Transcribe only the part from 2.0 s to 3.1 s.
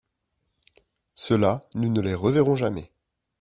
les reverrons jamais.